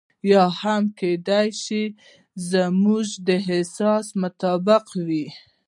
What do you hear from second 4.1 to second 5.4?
مطابق وي.